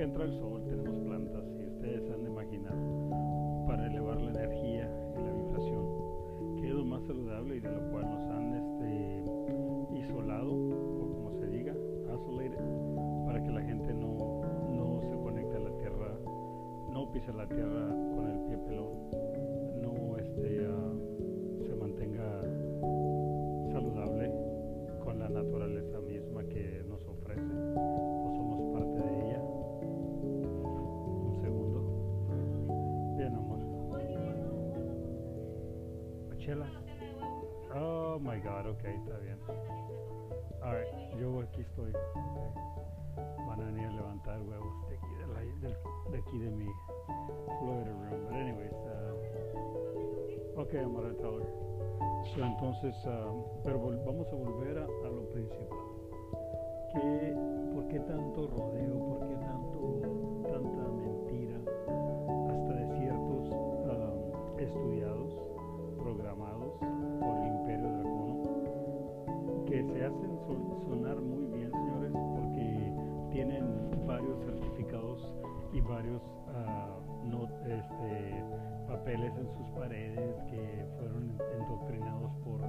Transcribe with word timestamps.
Porque 0.00 0.12
entra 0.12 0.24
el 0.24 0.32
sol, 0.38 0.64
tenemos 0.64 0.98
plantas 1.04 1.44
y 1.60 1.66
ustedes 1.66 2.10
han 2.10 2.24
de 2.24 2.30
imaginar 2.30 2.74
para 3.66 3.86
elevar 3.86 4.18
la 4.18 4.30
energía 4.30 4.90
y 5.14 5.22
la 5.22 5.30
vibración, 5.30 6.56
que 6.56 6.68
es 6.68 6.72
lo 6.74 6.86
más 6.86 7.04
saludable 7.04 7.56
y 7.56 7.60
de 7.60 7.70
lo 7.70 7.90
cual 7.90 8.08
nos 8.08 8.22
han 8.30 8.54
este, 8.54 9.98
isolado, 9.98 10.52
o 10.54 11.12
como 11.12 11.32
se 11.38 11.46
diga, 11.48 11.74
isolated, 12.14 12.64
para 13.26 13.42
que 13.42 13.50
la 13.50 13.60
gente 13.60 13.92
no, 13.92 14.40
no 14.70 15.02
se 15.02 15.22
conecte 15.22 15.56
a 15.56 15.60
la 15.60 15.76
tierra, 15.76 16.18
no 16.90 17.12
pise 17.12 17.30
la 17.34 17.46
tierra 17.46 17.94
aquí 41.42 41.62
estoy. 41.62 41.90
Okay. 41.90 42.50
Van 43.46 43.60
a 43.60 43.64
venir 43.64 43.86
a 43.86 43.92
levantar 43.92 44.40
huevos 44.42 44.88
de 44.88 44.96
aquí 44.96 45.14
de, 45.18 45.26
la, 45.26 45.40
de, 46.10 46.18
aquí 46.18 46.38
de 46.38 46.50
mi 46.50 46.68
Florida 47.58 47.92
room. 47.92 48.24
But 48.24 48.34
anyways, 48.36 48.72
uh, 48.72 50.60
ok, 50.60 50.74
amor, 50.74 51.06
I 51.10 51.14
tell 51.20 51.38
her. 51.38 51.46
So, 52.34 52.44
entonces, 52.44 52.94
uh, 53.06 53.42
pero 53.64 53.78
vamos 53.80 54.26
a 54.32 54.36
volver 54.36 54.78
a, 54.78 54.86
lo 55.08 55.28
principal. 55.30 55.78
¿Qué, 56.92 57.34
¿Por 57.74 57.88
qué 57.88 58.00
tanto 58.00 58.48
rodeo? 58.48 58.98
¿Por 58.98 59.28
qué 59.28 59.34
tanto, 59.36 60.00
tanta 60.42 60.88
mentira? 60.92 61.58
Hasta 62.50 62.72
de 62.74 62.86
ciertos 62.98 63.50
um, 63.50 64.58
estudiados, 64.58 65.34
sonar 70.84 71.20
muy 71.20 71.46
bien, 71.56 71.70
señores, 71.70 72.12
porque 72.12 72.92
tienen 73.30 74.06
varios 74.06 74.38
certificados 74.44 75.34
y 75.72 75.80
varios 75.80 76.22
uh, 76.48 77.26
no, 77.26 77.44
este, 77.66 78.44
papeles 78.88 79.32
en 79.36 79.48
sus 79.56 79.68
paredes 79.70 80.36
que 80.50 80.86
fueron 80.98 81.38
endoctrinados 81.58 82.32
por 82.44 82.64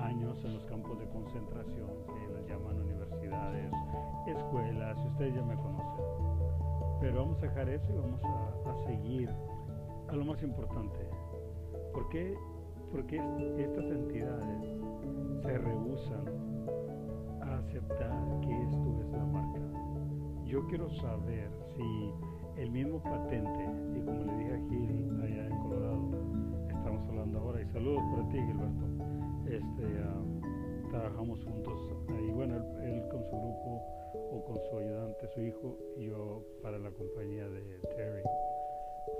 años 0.00 0.42
en 0.44 0.54
los 0.54 0.64
campos 0.66 0.98
de 0.98 1.08
concentración, 1.08 1.90
que 2.06 2.34
les 2.34 2.48
llaman 2.48 2.80
universidades, 2.80 3.72
escuelas, 4.26 4.96
y 5.04 5.08
ustedes 5.08 5.34
ya 5.34 5.42
me 5.42 5.56
conocen. 5.56 6.04
Pero 7.00 7.22
vamos 7.22 7.38
a 7.38 7.42
dejar 7.42 7.68
eso 7.68 7.92
y 7.92 7.96
vamos 7.96 8.20
a, 8.24 8.70
a 8.70 8.86
seguir 8.86 9.30
a 10.08 10.16
lo 10.16 10.24
más 10.24 10.42
importante. 10.42 10.98
¿Por 11.92 12.08
qué, 12.08 12.34
por 12.90 13.06
qué 13.06 13.16
estas 13.58 13.84
entidades 13.84 14.78
se 15.42 15.58
rehusan 15.58 16.24
aceptar 17.58 18.40
que 18.40 18.62
esto 18.62 19.00
es 19.00 19.10
la 19.12 19.24
marca? 19.24 19.60
Yo 20.44 20.66
quiero 20.68 20.88
saber 20.96 21.50
si 21.76 22.12
el 22.60 22.70
mismo 22.70 23.02
patente, 23.02 23.64
y 23.94 24.00
como 24.00 24.24
le 24.24 24.36
dije 24.36 24.54
a 24.54 24.68
Gil 24.68 25.20
allá 25.22 25.46
en 25.46 25.58
Colorado, 25.58 26.10
estamos 26.68 27.08
hablando 27.08 27.38
ahora, 27.38 27.60
y 27.60 27.66
saludos 27.66 28.02
para 28.10 28.28
ti 28.30 28.38
Gilberto, 28.38 28.86
este, 29.46 29.84
uh, 29.84 30.88
trabajamos 30.90 31.44
juntos 31.44 31.78
ahí, 32.08 32.30
bueno, 32.32 32.56
él, 32.56 32.94
él, 32.94 33.08
con 33.10 33.22
su 33.24 33.36
grupo 33.36 33.82
o 34.32 34.44
con 34.44 34.56
su 34.56 34.78
ayudante, 34.78 35.28
su 35.28 35.40
hijo, 35.42 35.76
y 35.96 36.06
yo 36.06 36.42
para 36.62 36.78
la 36.78 36.90
compañía 36.90 37.48
de 37.48 37.60
Terry. 37.96 38.22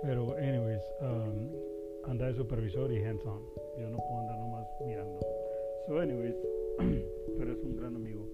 Pero, 0.02 0.34
anyways, 0.36 0.82
um, 1.00 2.10
anda 2.10 2.26
de 2.26 2.34
supervisor 2.34 2.90
y 2.92 3.04
hands-on, 3.04 3.42
yo 3.78 3.90
no 3.90 3.98
puedo 3.98 4.20
andar 4.20 4.38
nomás 4.38 4.66
mirando. 4.84 5.20
So, 5.86 6.00
anyways, 6.00 6.34
pero 7.38 7.52
es 7.52 7.62
un 7.62 7.76
gran 7.76 7.96
amigo 7.96 8.28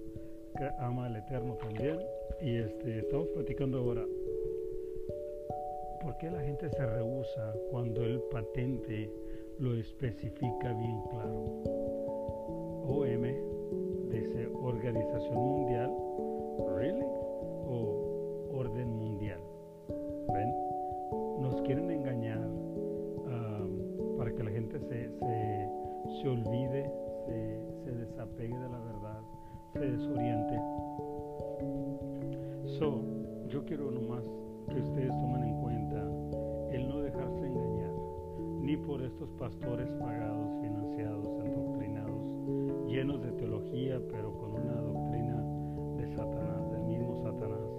que 0.56 0.68
ama 0.78 1.06
al 1.06 1.16
Eterno 1.16 1.56
también, 1.56 1.98
y 2.40 2.56
este, 2.56 3.00
estamos 3.00 3.28
platicando 3.28 3.78
ahora 3.78 4.04
¿Por 6.04 6.18
qué 6.18 6.30
la 6.30 6.40
gente 6.40 6.68
se 6.68 6.84
rehúsa 6.84 7.54
cuando 7.70 8.04
el 8.04 8.20
patente 8.30 9.10
lo 9.58 9.74
especifica 9.74 10.74
bien 10.74 11.00
claro? 11.10 11.62
OM 12.86 13.22
dice 14.10 14.46
Organización 14.52 15.34
Mundial, 15.34 15.90
¿really? 16.76 17.13
Estos 39.14 39.30
pastores 39.38 39.88
pagados, 39.92 40.60
financiados, 40.60 41.28
endoctrinados, 41.44 42.88
llenos 42.88 43.22
de 43.22 43.30
teología, 43.30 44.00
pero 44.10 44.36
con 44.38 44.50
una 44.60 44.74
doctrina 44.74 45.40
de 45.98 46.08
Satanás, 46.16 46.72
del 46.72 46.82
mismo 46.82 47.22
Satanás. 47.22 47.70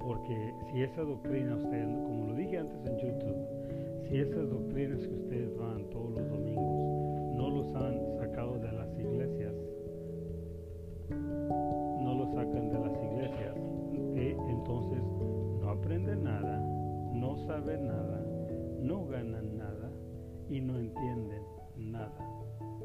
Porque 0.00 0.52
si 0.66 0.82
esa 0.82 1.02
doctrina 1.02 1.54
ustedes, 1.54 1.96
como 2.02 2.26
lo 2.26 2.34
dije 2.34 2.58
antes 2.58 2.84
en 2.84 2.98
YouTube, 2.98 4.08
si 4.08 4.16
esas 4.18 4.50
doctrinas 4.50 5.06
que 5.06 5.14
ustedes 5.14 5.56
van 5.56 5.88
todos 5.90 6.10
los 6.10 6.28
domingos 6.28 7.36
no 7.36 7.50
los 7.50 7.72
han 7.76 8.18
sacado 8.18 8.58
de 8.58 8.72
las 8.72 8.89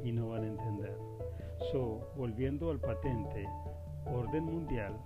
y 0.03 0.12
no 0.12 0.30
van 0.30 0.44
a 0.44 0.48
entender. 0.48 0.98
So, 1.72 2.02
volviendo 2.16 2.70
al 2.72 2.80
patente, 2.80 3.48
orden 4.06 4.46
mundial, 4.46 4.98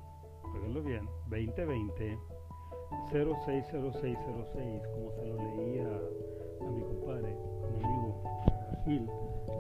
óiganlo 0.53 0.81
bien, 0.83 1.05
2020 1.29 2.17
060606, 3.11 4.87
como 4.93 5.11
se 5.11 5.25
lo 5.25 5.35
leía 5.35 5.87
a 6.61 6.69
mi 6.69 6.81
compadre, 6.81 7.35
a 7.63 7.69
mi 7.77 7.83
amigo 7.83 8.23
Gil, 8.83 9.09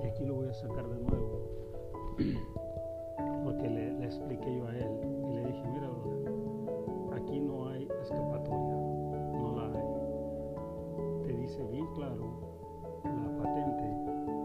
y 0.03 0.07
aquí 0.07 0.25
lo 0.25 0.35
voy 0.35 0.47
a 0.47 0.53
sacar 0.53 0.87
de 0.87 0.99
nuevo, 0.99 1.49
porque 3.43 3.69
le, 3.69 4.05
expliqué 4.05 4.57
yo 4.57 4.67
a 4.67 4.75
él 4.75 4.91
y 5.29 5.33
le 5.33 5.45
dije, 5.45 5.63
mira, 5.67 5.89
aquí 7.15 7.39
no 7.39 7.69
hay 7.69 7.87
escapatoria, 8.01 8.75
no 9.33 9.55
la 9.55 9.65
hay. 9.77 11.27
Te 11.27 11.33
dice 11.37 11.63
bien 11.65 11.85
claro 11.95 12.49
la 13.03 13.43
patente 13.43 14.38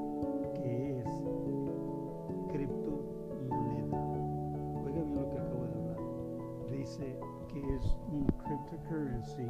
Dice 6.94 7.18
que 7.48 7.74
es 7.74 7.98
un 8.12 8.24
cryptocurrency, 8.44 9.48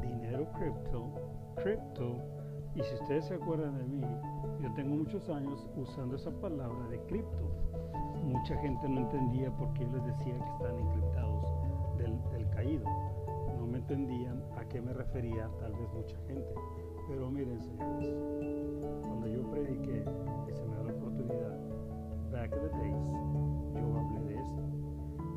dinero 0.00 0.50
cripto, 0.52 1.12
cripto. 1.56 2.16
Y 2.74 2.82
si 2.82 2.94
ustedes 2.94 3.26
se 3.26 3.34
acuerdan 3.34 3.76
de 3.76 3.84
mí, 3.84 4.00
yo 4.62 4.72
tengo 4.72 4.96
muchos 4.96 5.28
años 5.28 5.68
usando 5.76 6.16
esa 6.16 6.30
palabra 6.40 6.88
de 6.88 6.98
cripto. 7.02 7.44
Mucha 8.24 8.56
gente 8.56 8.88
no 8.88 9.02
entendía 9.02 9.54
por 9.54 9.70
qué 9.74 9.84
yo 9.84 9.96
les 9.96 10.06
decía 10.06 10.32
que 10.38 10.50
están 10.50 10.78
encriptados 10.78 11.44
del, 11.98 12.48
caído. 12.48 12.86
No 13.58 13.66
me 13.66 13.76
entendían 13.76 14.42
a 14.56 14.64
qué 14.64 14.80
me 14.80 14.94
refería 14.94 15.50
tal 15.60 15.74
vez 15.74 15.92
mucha 15.92 16.16
gente. 16.26 16.54
Pero 17.06 17.30
miren, 17.30 17.60
señores, 17.60 18.16
cuando 19.02 19.26
yo 19.26 19.42
prediqué 19.50 20.06
y 20.48 20.52
se 20.54 20.64
me 20.64 20.74
dio 20.74 20.84
la 20.84 20.92
oportunidad, 20.94 21.60
back 22.32 22.50
in 22.54 22.62
the 22.62 22.68
days, 22.78 23.08
yo 23.74 23.98
hablé 23.98 24.20
de 24.24 24.40
esto. 24.40 24.62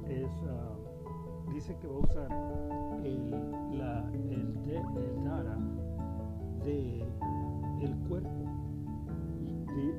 Es, 0.07 0.44
uh, 0.44 0.79
dice 1.54 1.75
que 1.78 1.88
va 1.88 1.96
a 1.96 2.00
usar 2.00 2.31
el, 3.04 3.31
la, 3.78 4.10
el, 4.13 4.63
de, 4.63 4.78
el 4.78 5.13
de 6.63 7.19
el 7.81 7.96
cuerpo. 8.07 8.30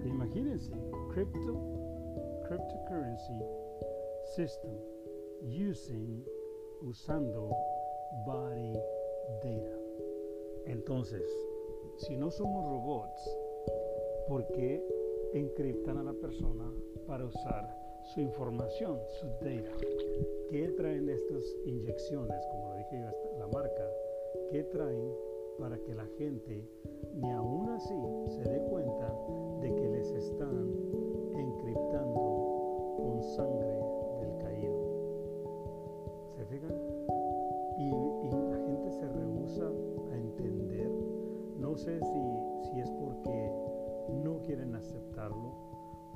Imagínense, 0.05 0.73
crypto, 1.13 1.55
cryptocurrency 2.47 3.39
system 4.35 4.77
using, 5.43 6.25
usando 6.83 7.51
body 8.27 8.75
data. 9.43 9.77
Entonces, 10.67 11.23
si 11.97 12.17
no 12.17 12.31
somos 12.31 12.65
robots, 12.65 13.37
¿por 14.29 14.47
qué 14.53 14.85
encriptan 15.33 15.99
a 15.99 16.03
la 16.03 16.13
persona 16.13 16.71
para 17.07 17.25
usar 17.25 17.90
su 18.05 18.21
información, 18.21 18.99
su 19.21 19.27
data? 19.45 19.73
¿Qué 20.49 20.69
traen 20.77 21.09
estas 21.09 21.45
inyecciones, 21.65 22.47
como 22.51 22.71
lo 22.71 22.77
dije 22.77 23.01
yo, 23.01 23.39
la 23.39 23.47
marca? 23.47 23.89
¿Qué 24.51 24.65
traen 24.65 25.13
para 25.59 25.79
que 25.79 25.95
la 25.95 26.07
gente 26.19 26.65
ni 27.15 27.31
aún 27.31 27.69
así 27.71 27.95
se 28.29 28.43
dé 28.43 28.61
cuenta 28.71 29.15
de 29.61 29.75
que 29.75 29.89
les 29.89 30.11
están 30.13 30.73
encriptando 31.35 32.97
con 32.97 33.23
sangre 33.23 33.79
del 34.21 34.37
caído. 34.39 34.79
¿Se 36.37 36.45
fijan? 36.47 36.75
Y, 37.79 37.91
la 38.31 38.59
gente 38.67 38.91
se 38.93 39.09
rehúsa 39.09 39.71
a 40.13 40.17
entender. 40.17 40.91
No 41.59 41.77
sé 41.77 41.99
si, 42.01 42.71
si 42.71 42.81
es 42.81 42.91
porque 42.93 43.53
no 44.25 44.41
quieren 44.43 44.75
aceptarlo, 44.75 45.53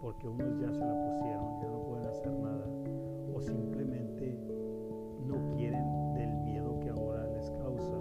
porque 0.04 0.28
unos 0.28 0.60
ya 0.60 0.70
se 0.70 0.80
la 0.80 0.94
pusieron, 1.02 1.60
ya 1.62 1.68
no 1.70 1.82
pueden 1.88 2.06
hacer 2.06 2.30
nada, 2.30 2.68
o 3.34 3.40
simplemente 3.40 4.38
no 5.26 5.48
quieren 5.56 6.12
del 6.12 6.30
miedo 6.44 6.78
que 6.80 6.90
ahora 6.90 7.26
les 7.28 7.50
causa. 7.52 7.98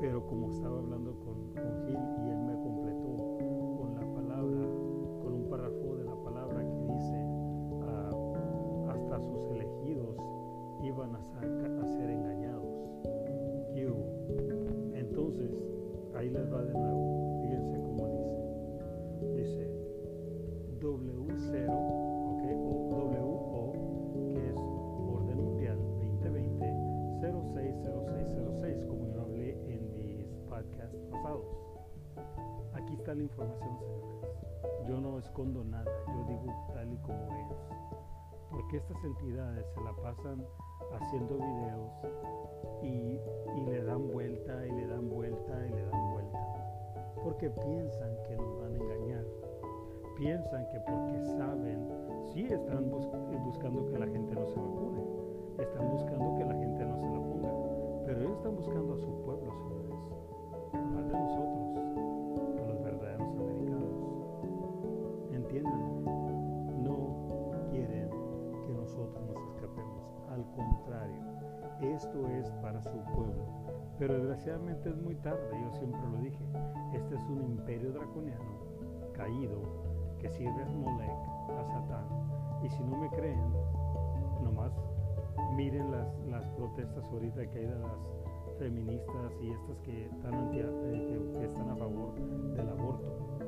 Pero 0.00 0.24
como 0.28 0.52
estaba 0.52 0.78
hablando 0.78 0.93
Estas 38.74 39.04
entidades 39.04 39.64
se 39.72 39.80
la 39.82 39.92
pasan 40.02 40.44
haciendo 40.94 41.36
videos 41.36 41.92
y, 42.82 43.20
y 43.56 43.64
le 43.66 43.84
dan 43.84 44.10
vuelta 44.10 44.66
y 44.66 44.72
le 44.72 44.88
dan 44.88 45.08
vuelta 45.08 45.66
y 45.68 45.70
le 45.70 45.86
dan 45.86 46.12
vuelta. 46.12 47.14
Porque 47.22 47.50
piensan 47.50 48.16
que 48.26 48.36
nos 48.36 48.60
van 48.60 48.74
a 48.74 48.76
engañar. 48.76 49.24
Piensan 50.16 50.66
que 50.70 50.80
porque 50.80 51.22
saben, 51.38 51.88
sí 52.32 52.46
están 52.50 52.90
buscando 53.44 53.86
que 53.92 53.98
la 53.98 54.06
gente 54.06 54.34
no 54.34 54.46
se 54.48 54.56
vacune. 54.56 55.04
Están 55.58 55.90
buscando 55.92 56.34
que 56.36 56.44
la 56.44 56.54
gente 56.54 56.84
no 56.84 56.96
se 56.98 57.06
la 57.06 57.20
ponga. 57.20 58.04
Pero 58.06 58.20
ellos 58.22 58.36
están 58.38 58.56
buscando 58.56 58.94
a 58.94 58.98
su 58.98 59.22
pueblo, 59.22 59.52
señores. 59.52 60.94
Más 60.94 61.06
de 61.06 61.12
nosotros, 61.12 61.63
Al 70.34 70.44
contrario, 70.56 71.22
esto 71.80 72.28
es 72.28 72.50
para 72.60 72.82
su 72.82 72.98
pueblo. 73.14 73.44
Pero 74.00 74.14
desgraciadamente 74.14 74.88
es 74.88 74.96
muy 74.96 75.14
tarde, 75.14 75.48
yo 75.52 75.70
siempre 75.78 76.00
lo 76.10 76.18
dije. 76.18 76.44
Este 76.92 77.14
es 77.14 77.22
un 77.28 77.40
imperio 77.44 77.92
draconiano 77.92 78.58
caído 79.12 79.60
que 80.18 80.28
sirve 80.30 80.60
a 80.60 80.66
Molech, 80.66 81.08
a 81.56 81.64
Satán. 81.66 82.04
Y 82.64 82.68
si 82.68 82.82
no 82.82 82.96
me 82.96 83.08
creen, 83.10 83.38
nomás 84.42 84.72
miren 85.54 85.92
las, 85.92 86.18
las 86.28 86.44
protestas 86.56 87.04
ahorita 87.12 87.46
que 87.46 87.58
hay 87.60 87.66
de 87.66 87.78
las 87.78 88.58
feministas 88.58 89.32
y 89.40 89.50
estas 89.50 89.78
que 89.82 90.06
están, 90.06 90.50
eh, 90.52 91.36
que, 91.38 91.44
están 91.44 91.70
a 91.70 91.76
favor 91.76 92.12
del 92.56 92.68
aborto. 92.70 93.38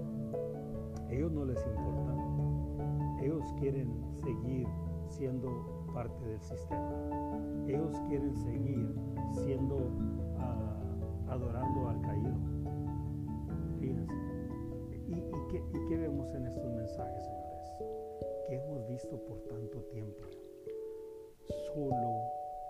Ellos 1.11 1.33
no 1.33 1.47
les 1.47 1.67
importa. 1.67 2.15
Ellos 3.25 3.43
quieren 3.59 3.91
seguir 4.23 4.69
siendo 5.09 5.76
parte 5.97 6.23
del 6.27 6.41
sistema. 6.43 7.65
Ellos 7.67 7.99
quieren 8.07 8.37
seguir 8.37 8.95
siendo 9.33 9.77
uh, 9.77 11.31
adorando 11.31 11.89
al 11.89 12.01
caído. 12.03 12.35
Fíjense. 13.81 14.13
¿Y, 15.09 15.15
y, 15.15 15.17
¿Y 15.17 15.89
qué 15.89 15.97
vemos 15.97 16.35
en 16.35 16.49
estos 16.49 16.71
mensajes, 16.71 17.25
señores? 17.25 17.73
Que 18.47 18.57
hemos 18.57 18.87
visto 18.89 19.17
por 19.25 19.39
tanto 19.45 19.79
tiempo. 19.85 20.23
Solo 21.73 22.21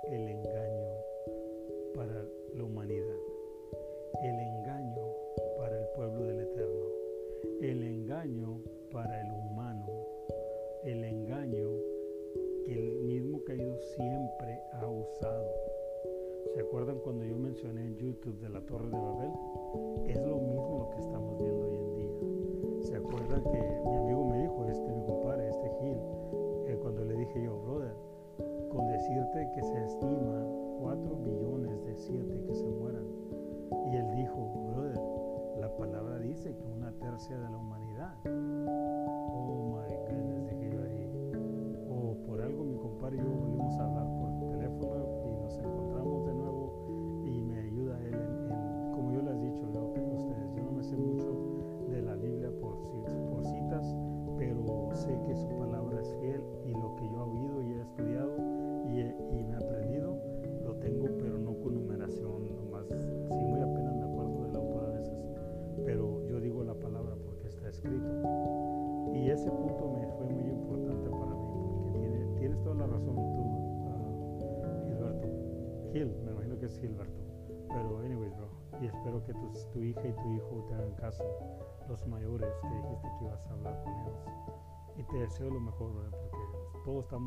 el 0.05 0.29
engaño 0.29 0.89
para 1.97 2.25
la 2.55 2.63
humanidad. 2.63 3.19
El 4.23 4.39
engaño 4.39 5.03
para 5.59 5.77
el 5.77 5.87
pueblo 5.97 6.27
del 6.27 6.41
Eterno. 6.43 6.87
El 7.61 7.83
engaño 7.83 8.61
para 8.93 9.21
el 9.21 9.36
siempre 13.97 14.63
ha 14.73 14.87
usado. 14.87 15.47
¿Se 16.55 16.61
acuerdan 16.61 16.99
cuando 17.01 17.25
yo 17.25 17.37
mencioné 17.37 17.87
en 17.87 17.97
YouTube 17.97 18.39
de 18.41 18.49
la 18.49 18.61
Torre 18.61 18.89
de 18.89 18.97
Babel? 18.97 19.33
Es 20.07 20.21
lo 20.25 20.37
mismo 20.39 20.79
lo 20.79 20.91
que 20.91 21.01
estamos 21.01 21.39
viendo 21.39 21.67
hoy 21.67 21.77
en 21.77 21.95
día. 21.95 22.83
¿Se 22.83 22.97
acuerdan 22.97 23.43
que 23.43 23.81
mi 23.89 23.97
amigo 23.97 24.27
me 24.27 24.43
dijo, 24.43 24.65
este 24.67 24.93
mi 24.93 25.05
compadre, 25.05 25.49
este 25.49 25.71
Gil, 25.81 25.99
eh, 26.67 26.79
cuando 26.81 27.05
le 27.05 27.15
dije 27.17 27.43
yo, 27.43 27.59
brother, 27.59 27.95
con 28.71 28.87
decirte 28.89 29.51
que 29.55 29.63
se 29.63 29.85
estima 29.85 30.47
4 30.81 31.17
billones 31.17 31.85
de 31.85 31.97
7 31.97 32.45
que 32.47 32.55
se 32.55 32.67
mueran. 32.67 33.07
Y 33.93 33.97
él 33.97 34.11
dijo, 34.15 34.71
brother, 34.73 35.01
la 35.59 35.75
palabra 35.77 36.19
dice 36.19 36.55
que 36.55 36.67
una 36.67 36.93
tercia 36.93 37.39
de 37.39 37.51
la 37.51 37.57
humanidad. 37.57 38.15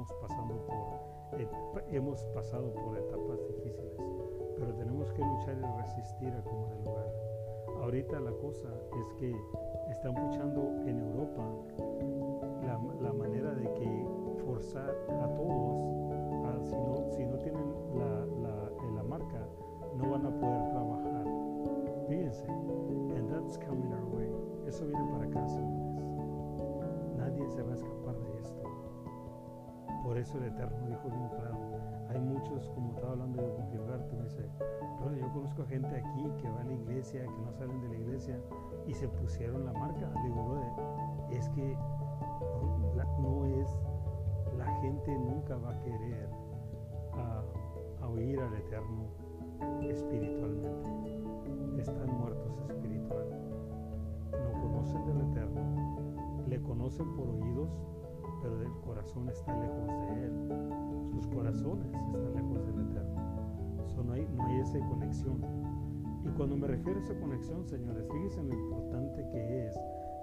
Estamos 0.01 0.13
pasando 0.21 0.55
por, 0.65 1.83
hemos 1.91 2.23
pasado 2.27 2.73
por 2.73 2.97
etapas 2.97 3.45
difíciles, 3.47 3.97
pero 4.57 4.73
tenemos 4.75 5.11
que 5.11 5.21
luchar 5.21 5.57
y 5.57 5.81
resistir 5.81 6.33
a 6.33 6.41
como 6.43 6.67
de 6.67 6.75
lugar. 6.77 7.13
Ahorita 7.81 8.19
la 8.19 8.31
cosa 8.31 8.69
es 8.99 9.13
que 9.19 9.35
están 9.91 10.13
luchando 10.15 10.61
en 10.85 10.99
Europa 10.99 11.43
la, 12.63 12.79
la 13.01 13.13
manera 13.13 13.53
de 13.55 13.73
que 13.73 14.07
forzar 14.45 14.89
a 14.89 15.33
todos, 15.35 16.11
a, 16.45 16.63
si, 16.63 16.75
no, 16.75 17.11
si 17.11 17.25
no 17.25 17.37
tienen 17.37 17.73
la, 17.97 18.25
la, 18.25 18.67
eh, 18.67 18.91
la 18.95 19.03
marca, 19.03 19.47
no 19.97 20.11
van 20.11 20.25
a 20.25 20.39
poder 20.39 20.69
trabajar. 20.69 21.25
Fíjense, 22.07 22.47
and 22.47 23.29
that's 23.29 23.57
coming 23.57 23.91
our 23.91 24.05
way. 24.05 24.31
Eso 24.65 24.85
viene 24.85 25.05
para 25.11 25.25
acá, 25.25 25.47
señores. 25.47 25.89
Nadie 27.17 27.47
se 27.49 27.61
va 27.63 27.71
a 27.71 27.75
escapar 27.75 28.15
de 28.15 28.39
esto. 28.39 28.58
Por 30.09 30.17
eso 30.17 30.39
el 30.39 30.45
Eterno 30.45 30.87
dijo 30.87 31.07
bien 31.07 31.29
claro. 31.37 31.55
Hay 32.09 32.19
muchos, 32.19 32.67
como 32.69 32.93
estaba 32.93 33.11
hablando 33.11 33.43
yo 33.43 33.55
con 33.55 33.69
Gilberto, 33.69 34.15
me 34.15 34.23
dice, 34.23 34.49
yo 35.21 35.33
conozco 35.33 35.63
gente 35.67 35.95
aquí 35.95 36.31
que 36.41 36.49
va 36.49 36.61
a 36.61 36.63
la 36.63 36.73
iglesia, 36.73 37.21
que 37.21 37.41
no 37.45 37.53
salen 37.53 37.79
de 37.79 37.89
la 37.89 37.95
iglesia 37.95 38.39
y 38.87 38.93
se 38.95 39.07
pusieron 39.07 39.65
la 39.65 39.73
marca. 39.73 40.11
Le 40.15 40.23
digo, 40.23 40.45
brother, 40.45 41.37
es 41.37 41.47
que 41.49 41.77
no, 43.21 43.45
es, 43.45 43.77
la 44.57 44.65
gente 44.81 45.15
nunca 45.15 45.57
va 45.57 45.73
a 45.73 45.79
querer 45.81 46.27
a, 47.13 48.07
oír 48.07 48.39
al 48.39 48.55
Eterno 48.55 49.05
espiritualmente. 49.83 50.89
Están 51.77 52.17
muertos 52.17 52.57
espiritual. 52.67 53.27
No 54.31 54.59
conocen 54.59 55.05
del 55.05 55.29
Eterno. 55.29 56.47
Le 56.47 56.59
conocen 56.63 57.15
por 57.15 57.29
oídos, 57.29 57.69
pero 58.41 58.61
el 58.61 58.71
corazón 58.81 59.29
está 59.29 59.57
lejos 59.57 59.87
de 59.87 60.25
Él. 60.25 61.11
Sus 61.13 61.27
corazones 61.27 61.87
están 61.87 62.33
lejos 62.33 62.65
del 62.65 62.89
Eterno. 62.89 64.03
no, 64.03 64.13
hay, 64.13 64.27
no 64.35 64.45
hay 64.45 64.59
esa 64.59 64.79
conexión. 64.87 65.41
Y 66.25 66.29
cuando 66.37 66.57
me 66.57 66.67
refiero 66.67 66.99
a 66.99 67.03
esa 67.03 67.19
conexión, 67.19 67.65
señores, 67.65 68.05
fíjense 68.11 68.43
lo 68.43 68.53
importante 68.53 69.27
que 69.31 69.67
es 69.67 69.79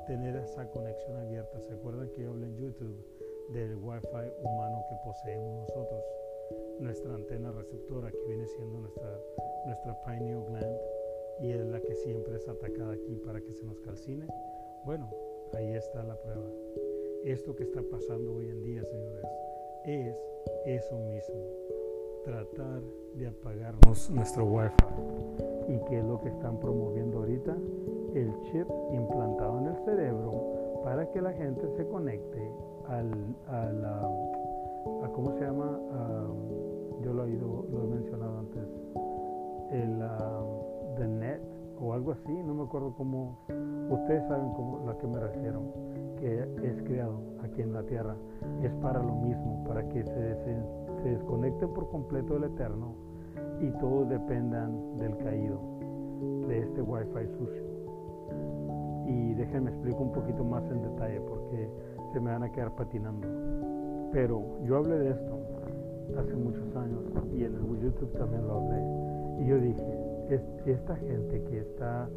tener 0.07 0.37
esa 0.37 0.69
conexión 0.71 1.17
abierta. 1.17 1.61
¿Se 1.61 1.73
acuerdan 1.73 2.09
que 2.11 2.23
yo 2.23 2.31
hablé 2.31 2.47
en 2.47 2.57
YouTube 2.57 2.97
del 3.53 3.77
Wi-Fi 3.77 4.33
humano 4.43 4.85
que 4.89 4.97
poseemos 5.05 5.69
nosotros? 5.69 6.01
Nuestra 6.81 7.15
antena 7.15 7.51
receptora 7.53 8.11
que 8.11 8.29
viene 8.29 8.47
siendo 8.47 8.81
nuestra, 8.81 9.19
nuestra 9.67 10.01
pineal 10.05 10.45
gland 10.45 10.77
y 11.41 11.51
es 11.51 11.67
la 11.67 11.81
que 11.81 11.95
siempre 11.97 12.37
es 12.37 12.49
atacada 12.49 12.95
aquí 12.95 13.17
para 13.17 13.41
que 13.41 13.53
se 13.53 13.65
nos 13.65 13.81
calcine. 13.81 14.27
Bueno, 14.85 15.11
ahí 15.55 15.75
está 15.75 16.03
la 16.03 16.17
prueba. 16.17 16.49
Esto 17.27 17.57
que 17.57 17.65
está 17.65 17.83
pasando 17.83 18.35
hoy 18.35 18.49
en 18.49 18.63
día, 18.63 18.85
señores, 18.85 19.25
es 19.85 20.17
eso 20.65 20.97
mismo. 21.01 21.43
Tratar 22.25 22.81
de 23.15 23.27
apagarnos 23.27 24.11
nuestro 24.11 24.45
Wi-Fi. 24.45 25.75
¿Y 25.75 25.85
qué 25.89 25.99
es 25.99 26.05
lo 26.05 26.21
que 26.21 26.29
están 26.29 26.61
promoviendo 26.61 27.19
ahorita? 27.19 27.57
el 28.15 28.33
chip 28.43 28.67
implantado 28.93 29.59
en 29.59 29.67
el 29.67 29.77
cerebro 29.85 30.81
para 30.85 31.11
que 31.11 31.21
la 31.21 31.33
gente 31.33 31.69
se 31.77 31.87
conecte 31.89 32.51
al, 32.89 33.11
a 33.49 33.73
la, 33.73 35.11
¿cómo 35.13 35.33
se 35.33 35.41
llama? 35.41 35.81
yo 37.03 37.13
lo 37.13 37.25
he, 37.25 37.31
ido, 37.31 37.67
lo 37.71 37.83
he 37.83 37.87
mencionado 37.89 38.39
antes, 38.39 38.63
el 39.71 39.99
the 40.97 41.07
net 41.07 41.41
o 41.79 41.93
algo 41.93 42.13
así, 42.13 42.33
no 42.33 42.55
me 42.55 42.63
acuerdo 42.63 42.95
cómo, 42.97 43.39
ustedes 43.91 44.27
saben 44.29 44.51
cómo, 44.53 44.89
a 44.89 44.99
qué 44.99 45.07
me 45.07 45.21
refiero, 45.21 45.63
que 46.19 46.41
es 46.63 46.83
creado 46.83 47.21
aquí 47.43 47.63
en 47.63 47.73
la 47.73 47.83
tierra, 47.83 48.17
es 48.63 48.73
para 48.83 49.03
lo 49.03 49.15
mismo, 49.17 49.65
para 49.67 49.87
que 49.89 50.05
se 50.05 51.09
desconecten 51.09 51.73
por 51.73 51.89
completo 51.91 52.35
del 52.35 52.45
eterno 52.45 52.95
y 53.61 53.71
todos 53.79 54.09
dependan 54.09 54.97
del 54.97 55.17
caído, 55.19 55.61
de 56.49 56.61
este 56.61 56.83
wifi 56.83 57.27
sucio 57.39 57.77
y 59.07 59.35
déjenme 59.35 59.71
explico 59.71 60.03
un 60.03 60.13
poquito 60.13 60.45
más 60.45 60.65
en 60.71 60.83
detalle 60.83 61.21
porque 61.21 61.71
se 62.13 62.21
me 62.21 62.33
van 62.33 62.43
a 62.43 62.51
quedar 62.51 62.75
patinando. 62.75 63.27
Pero 64.13 64.43
yo 64.65 64.79
hablé 64.79 64.99
de 64.99 65.11
esto 65.11 65.39
hace 66.19 66.35
muchos 66.35 66.77
años 66.77 67.05
y 67.33 67.45
en 67.45 67.55
el 67.55 67.81
YouTube 67.81 68.13
también 68.19 68.47
lo 68.47 68.55
hablé. 68.55 69.43
Y 69.43 69.47
yo 69.47 69.59
dije, 69.59 70.41
esta 70.67 70.97
gente 70.97 71.43
que 71.45 71.61
está 71.61 72.09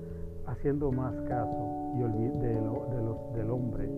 haciendo 0.50 0.92
más 0.92 1.14
caso 1.28 1.94
y 1.96 2.02
de, 2.02 2.54
del 3.36 3.52
hombre 3.52 3.90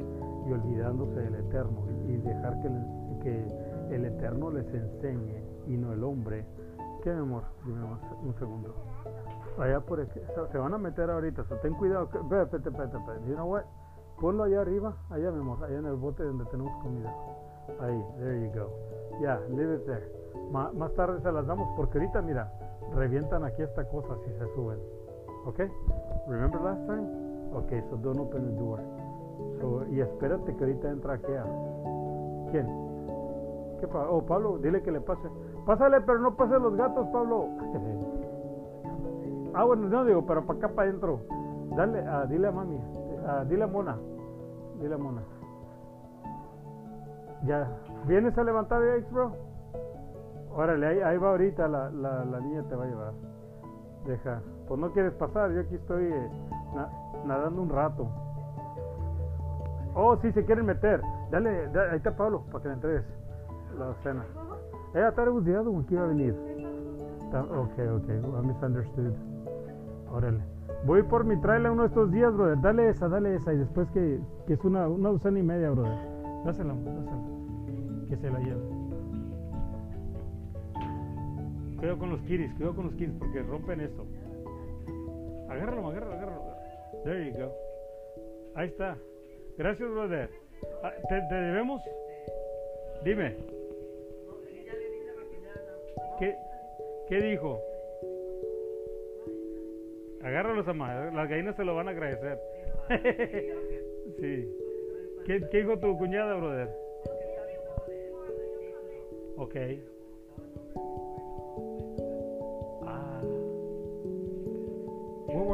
y 0.46 0.52
olvidándose 0.52 1.20
del 1.20 1.36
eterno 1.36 1.86
y 2.08 2.18
dejar 2.18 2.60
que, 2.62 3.72
el 3.92 4.06
eterno 4.06 4.50
les 4.52 4.66
enseñe 4.74 5.44
y 5.68 5.78
no 5.78 5.92
el 5.94 6.04
hombre. 6.04 6.46
¿Qué, 7.04 7.12
mi 7.12 7.20
amor? 7.20 7.44
Dime 7.66 7.84
un 8.24 8.34
segundo. 8.36 8.74
Allá 9.60 9.82
por 9.82 10.00
aquí. 10.00 10.20
Se 10.52 10.58
van 10.58 10.74
a 10.74 10.78
meter 10.78 11.10
ahorita. 11.10 11.44
So, 11.44 11.56
ten 11.58 11.74
cuidado. 11.74 12.06
Espérate, 12.06 12.58
espérate, 12.58 12.98
espérate. 12.98 13.68
Ponlo 14.20 14.44
allá 14.44 14.62
arriba. 14.62 14.96
Allá, 15.10 15.32
mi 15.32 15.42
amor. 15.42 15.64
Allá 15.64 15.80
en 15.80 15.86
el 15.86 15.96
bote 15.96 16.24
donde 16.24 16.46
tenemos 16.46 16.72
comida. 16.82 17.14
Ahí. 17.82 18.04
There 18.18 18.46
you 18.46 18.52
go. 18.54 18.70
Ya, 19.20 19.20
yeah, 19.20 19.42
leave 19.50 19.76
it 19.76 19.86
there. 19.86 20.10
más 20.52 20.94
tarde 20.94 21.22
se 21.22 21.32
las 21.32 21.46
damos 21.46 21.68
porque 21.76 21.98
ahorita, 22.00 22.22
mira, 22.22 22.52
revientan 22.96 23.44
aquí 23.44 23.62
esta 23.62 23.84
cosa 23.90 24.16
si 24.26 24.32
se 24.32 24.56
suben. 24.56 24.80
¿Ok? 25.46 25.60
Remember 26.28 26.62
last 26.62 26.86
time? 26.88 27.08
Ok, 27.54 27.72
so 27.90 27.98
don't 27.98 28.20
open 28.20 28.46
the 28.46 28.60
door. 28.60 28.80
So, 29.60 29.86
y 29.88 30.02
espérate 30.02 30.56
que 30.56 30.64
ahorita 30.64 30.90
entra 30.90 31.14
aquí. 31.14 31.32
¿Quién? 32.52 32.68
¿Qué 33.80 33.88
pasa? 33.88 34.10
Oh, 34.10 34.24
Pablo, 34.24 34.58
dile 34.60 34.82
que 34.82 34.92
le 34.92 35.02
pase. 35.02 35.28
Pásale, 35.66 36.02
pero 36.02 36.20
no 36.20 36.36
pase 36.36 36.60
los 36.60 36.76
gatos, 36.76 37.08
Pablo. 37.08 37.48
Ah, 39.54 39.66
bueno, 39.66 39.90
no 39.90 40.06
digo, 40.06 40.26
pero 40.26 40.46
para 40.46 40.60
acá, 40.60 40.70
para 40.70 40.88
adentro. 40.88 41.20
Dale, 41.76 42.02
uh, 42.02 42.26
dile 42.28 42.48
a 42.48 42.52
mami, 42.52 42.76
uh, 42.76 43.46
dile 43.50 43.64
a 43.64 43.68
Mona, 43.68 43.98
dile 44.80 44.96
a 44.96 44.98
Mona. 44.98 45.22
Ya, 47.44 47.68
¿vienes 48.08 48.38
a 48.38 48.44
levantar 48.44 48.82
ex, 48.98 49.12
bro? 49.12 49.32
Órale, 50.54 50.86
ahí, 50.86 51.00
ahí 51.00 51.18
va 51.18 51.30
ahorita, 51.32 51.68
la, 51.68 51.90
la, 51.90 52.26
la, 52.26 52.40
niña 52.40 52.64
te 52.64 52.76
va 52.76 52.84
a 52.84 52.88
llevar. 52.88 53.14
Deja, 54.06 54.42
pues 54.72 54.80
no 54.80 54.90
quieres 54.94 55.12
pasar, 55.16 55.52
yo 55.52 55.60
aquí 55.60 55.76
estoy 55.76 56.06
eh, 56.06 56.30
na, 56.74 56.88
nadando 57.26 57.62
un 57.62 57.68
rato. 57.68 58.08
Oh, 59.94 60.16
sí, 60.22 60.32
se 60.32 60.46
quieren 60.46 60.66
meter. 60.66 61.02
Dale, 61.30 61.68
dale 61.74 61.92
ahí 61.92 61.98
está 61.98 62.16
Pablo, 62.16 62.44
para 62.50 62.62
que 62.62 62.68
le 62.70 62.76
entregues 62.76 63.04
la 63.78 63.94
cena. 63.96 64.24
Ella 64.94 65.10
está 65.10 65.26
negociado 65.26 65.74
con 65.74 65.84
que 65.84 65.94
iba 65.94 66.06
a 66.06 66.08
venir. 66.08 66.34
Ok, 67.34 67.80
ok, 67.98 68.10
I 68.10 68.48
misunderstood. 68.48 69.12
Órale. 70.10 70.40
Voy 70.86 71.04
por 71.04 71.26
mi 71.26 71.36
trailer 71.42 71.70
uno 71.70 71.82
de 71.82 71.88
estos 71.90 72.10
días, 72.10 72.34
brother. 72.34 72.62
Dale 72.62 72.88
esa, 72.92 73.10
dale 73.10 73.36
esa. 73.36 73.54
Y 73.54 73.58
después 73.58 73.92
que, 73.92 74.22
que 74.48 74.54
es 74.54 74.64
una, 74.64 74.88
una 74.88 75.12
y 75.12 75.44
media, 75.44 75.72
brother. 75.72 75.98
Dásela, 76.46 76.74
dásela. 76.76 78.08
Que 78.08 78.16
se 78.16 78.32
la 78.32 78.40
lleve. 78.40 78.62
Cuidado 81.76 82.00
con 82.00 82.10
los 82.12 82.22
kiris, 82.22 82.54
cuidado 82.54 82.76
con 82.78 82.86
los 82.86 82.94
kiris 82.94 83.16
porque 83.20 83.44
rompen 83.44 83.82
esto. 83.82 84.06
Agárralo, 85.52 85.88
agárralo, 85.90 86.14
agárralo. 86.14 86.56
There 87.04 87.26
you 87.26 87.38
go. 87.38 87.54
Ahí 88.56 88.68
está. 88.68 88.98
Gracias, 89.58 89.90
brother. 89.90 90.30
Ah, 90.82 90.94
¿Te, 91.10 91.22
te 91.30 91.36
debemos? 91.36 91.82
Dime. 93.04 93.36
¿Qué, 96.20 96.36
¿Qué 97.10 97.22
dijo? 97.22 97.62
Agárralos 100.24 100.68
a 100.68 100.74
más, 100.74 101.14
las 101.14 101.28
gallinas 101.28 101.56
se 101.56 101.66
lo 101.66 101.76
van 101.76 101.88
a 101.90 101.92
agradecer. 101.92 102.40
sí. 104.20 104.58
¿Qué, 105.26 105.42
¿Qué, 105.52 105.58
dijo 105.58 105.80
tu 105.80 105.98
cuñada, 105.98 106.36
brother? 106.36 106.70
Ok. 109.36 109.56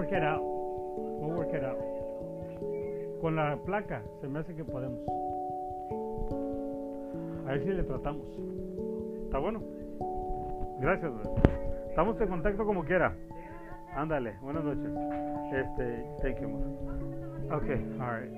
Work 0.07 0.17
it 0.17 0.23
out. 0.23 0.41
We'll 0.41 1.35
work 1.35 1.53
it 1.53 1.63
out. 1.63 1.79
Con 3.19 3.35
la 3.35 3.57
placa, 3.57 4.01
se 4.21 4.27
me 4.27 4.39
hace 4.39 4.55
que 4.55 4.63
podemos. 4.63 4.99
A 7.45 7.51
ver 7.51 7.63
si 7.63 7.69
le 7.71 7.83
tratamos. 7.83 8.25
¿Está 9.25 9.39
bueno? 9.39 9.61
Gracias, 10.79 11.11
brother. 11.11 11.43
Estamos 11.89 12.21
en 12.21 12.27
contacto 12.29 12.65
como 12.65 12.85
quiera. 12.85 13.13
Ándale, 13.95 14.35
buenas 14.41 14.63
noches. 14.63 14.91
Este, 15.51 16.05
thank 16.21 16.39
you. 16.39 16.55
Ok, 17.51 17.99
alright. 17.99 18.31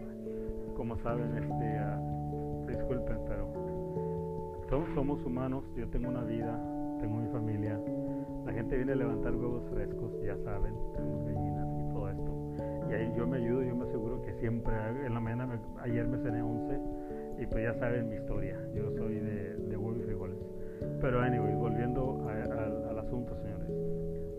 Como 0.76 0.98
saben, 1.04 1.38
este, 1.38 1.82
uh, 1.82 2.66
disculpen, 2.68 3.18
pero 3.28 3.48
todos 4.70 4.88
somos 4.96 5.24
humanos. 5.24 5.64
Yo 5.76 5.88
tengo 5.90 6.10
una 6.10 6.24
vida, 6.24 6.58
tengo 7.00 7.18
mi 7.18 7.28
familia. 7.28 7.80
La 8.46 8.54
gente 8.54 8.76
viene 8.76 8.94
a 8.94 8.96
levantar 8.96 9.36
huevos 9.36 9.64
frescos, 9.70 10.12
ya 10.24 10.36
saben, 10.38 10.74
tenemos 11.26 11.49
yo 13.16 13.28
me 13.28 13.38
ayudo, 13.38 13.64
yo 13.64 13.76
me 13.76 13.86
aseguro 13.86 14.22
que 14.22 14.34
siempre, 14.40 14.74
en 15.06 15.14
la 15.14 15.20
mañana, 15.20 15.60
ayer 15.82 16.08
me 16.08 16.18
cené 16.18 16.42
11 16.42 16.80
y 17.40 17.46
pues 17.48 17.64
ya 17.64 17.74
saben 17.80 18.10
mi 18.10 18.16
historia. 18.16 18.58
Yo 18.74 18.92
soy 18.98 19.16
de, 19.16 19.56
de 19.56 19.78
huevos 19.78 20.02
y 20.02 20.06
frijoles. 20.06 20.38
Pero 21.02 21.22
anyway, 21.22 21.56
volviendo 21.56 22.28
al 22.28 23.00
asunto, 23.00 23.36
señores 23.42 23.70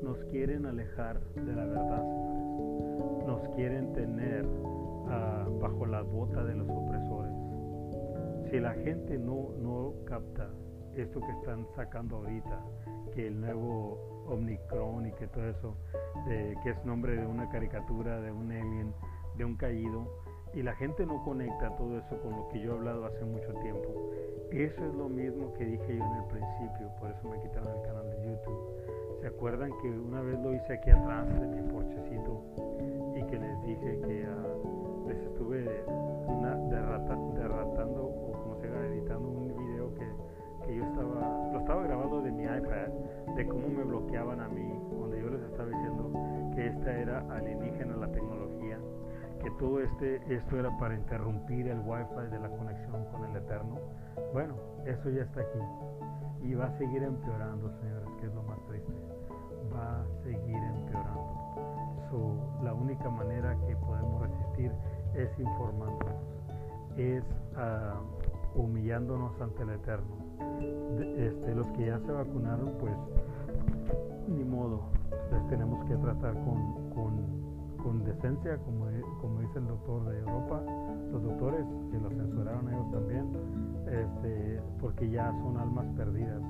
nos 0.03 0.25
quieren 0.25 0.67
alejar 0.67 1.21
de 1.35 1.53
la 1.55 1.65
verdad, 1.65 2.03
señores. 2.03 3.27
Nos 3.27 3.49
quieren 3.55 3.93
tener 3.93 4.47
ah, 5.09 5.47
bajo 5.61 5.87
la 5.87 6.03
bota 6.03 6.43
de 6.43 6.55
los 6.55 6.69
opresores. 6.69 7.33
Si 8.51 8.59
la 8.59 8.73
gente 8.75 9.19
no, 9.19 9.51
no 9.61 9.95
capta 10.07 10.49
esto 11.03 11.21
que 11.21 11.33
están 11.33 11.67
sacando 11.75 12.17
ahorita, 12.17 12.61
que 13.15 13.27
el 13.27 13.41
nuevo 13.41 14.25
Omnicron 14.29 15.07
y 15.07 15.13
que 15.13 15.27
todo 15.27 15.49
eso, 15.49 15.77
que 16.27 16.71
es 16.71 16.85
nombre 16.85 17.17
de 17.17 17.27
una 17.27 17.49
caricatura, 17.49 18.21
de 18.21 18.31
un 18.33 18.51
alien, 18.53 18.95
de 19.37 19.45
un 19.45 19.57
caído, 19.57 20.07
y 20.53 20.63
la 20.63 20.75
gente 20.75 21.07
no 21.07 21.23
conecta 21.23 21.77
todo 21.77 21.99
eso 21.99 22.21
con 22.23 22.33
lo 22.37 22.49
que 22.49 22.61
yo 22.61 22.73
he 22.73 22.77
hablado 22.77 23.07
hace 23.07 23.25
mucho 23.25 23.53
tiempo. 23.55 24.11
Eso 24.51 24.85
es 24.85 24.95
lo 24.95 25.09
mismo 25.09 25.53
que 25.55 25.65
dije 25.65 25.97
yo 25.97 26.05
en 26.05 26.13
el 26.13 26.25
principio, 26.25 26.91
por 26.99 27.11
eso 27.11 27.29
me 27.29 27.41
quitaron 27.41 27.77
el 27.77 27.83
canal 27.83 28.11
de 28.11 28.31
YouTube 28.31 28.81
¿Se 29.21 29.27
acuerdan 29.27 29.71
que 29.83 29.91
una 29.91 30.23
vez 30.23 30.41
lo 30.41 30.55
hice 30.55 30.73
aquí 30.73 30.91
atrás 30.91 31.29
de 31.29 31.47
mi 31.47 31.63
porchecito 31.71 32.43
y 33.15 33.23
que 33.25 33.39
les 33.39 33.63
dije 33.65 34.01
que 34.01 34.27
uh, 34.27 35.09
les 35.09 35.19
estuve 35.19 35.85
una, 36.27 36.57
derrata, 36.71 37.15
que 40.67 40.77
yo 40.77 40.85
estaba, 40.85 41.51
lo 41.53 41.59
estaba 41.59 41.83
grabando 41.83 42.21
de 42.23 42.31
mi 42.31 42.45
iPad, 42.45 42.89
de 43.37 43.47
cómo 43.47 43.69
me 43.69 43.85
bloqueaban 43.85 44.41
a 44.41 44.49
mí, 44.49 44.81
donde 44.99 45.21
yo 45.21 45.31
les 45.31 45.43
estaba 45.43 45.69
diciendo 45.69 46.13
que 46.55 46.67
esta 46.67 46.99
era 46.99 47.21
alienígena 47.31 47.97
la 47.97 48.11
tecnología, 48.13 48.79
que 49.43 49.51
todo 49.53 49.81
este, 49.81 50.21
esto 50.35 50.59
era 50.59 50.77
para 50.79 50.95
interrumpir 50.95 51.69
el 51.69 51.81
Wi-Fi 51.81 52.31
de 52.31 52.39
la 52.39 52.51
conexión 52.51 53.05
con 53.13 53.25
el 53.25 53.37
Eterno. 53.37 53.79
Bueno, 54.33 54.55
eso 54.85 55.11
ya 55.11 55.23
está 55.23 55.41
aquí 55.41 55.61
y 56.43 56.55
va 56.55 56.67
a 56.67 56.79
seguir 56.79 57.03
empeorando, 57.03 57.71
señores, 57.81 58.09
que 58.19 58.27
es 58.27 58.35
lo 58.35 58.43
más 58.43 58.59
triste. 58.67 58.93
Va 59.75 60.01
a 60.01 60.05
seguir 60.23 60.57
empeorando. 60.57 61.41
So, 62.11 62.63
la 62.65 62.75
única 62.75 63.09
manera 63.09 63.57
que 63.67 63.77
podemos 63.77 64.23
resistir 64.23 64.73
es 65.15 65.31
informándonos, 65.39 66.17
es 66.97 67.25
ah, 67.57 68.01
humillándonos 68.55 69.41
ante 69.41 69.63
el 69.63 69.71
Eterno 69.71 70.20
este, 71.17 71.55
los 71.55 71.67
que 71.69 71.87
ya 71.87 71.99
se 72.01 72.13
vacunaron, 72.13 72.73
pues 72.79 72.95
ni 74.29 74.45
modo, 74.45 74.83
les 75.33 75.49
tenemos 75.49 75.85
que 75.87 75.97
tratar 75.97 76.35
con, 76.45 76.91
con, 76.91 78.05
decencia, 78.05 78.57
como, 78.59 78.87
como 79.21 79.41
dice 79.41 79.59
el 79.59 79.67
doctor 79.67 80.05
de 80.09 80.19
Europa, 80.21 80.63
los 81.13 81.23
doctores 81.23 81.65
que 81.91 81.99
lo 81.99 82.11
censuraron 82.11 82.69
ellos 82.69 82.91
también, 82.93 83.33
este, 83.87 84.61
porque 84.81 85.11
ya 85.11 85.31
son 85.43 85.57
almas 85.57 85.87
perdidas. 85.97 86.43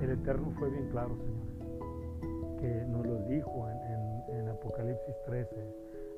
El 0.00 0.10
Eterno 0.10 0.50
fue 0.58 0.70
bien 0.70 0.88
claro, 0.90 1.16
señores, 1.16 2.60
que 2.60 2.86
nos 2.88 3.06
lo 3.06 3.18
dijo 3.28 3.68
en, 3.68 4.36
en, 4.36 4.48
Apocalipsis 4.48 5.14
13, 5.26 5.48